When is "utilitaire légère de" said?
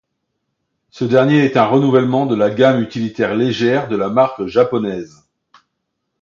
2.81-3.95